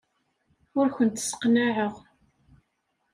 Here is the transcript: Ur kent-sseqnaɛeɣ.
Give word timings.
Ur 0.77 0.87
kent-sseqnaɛeɣ. 0.95 1.93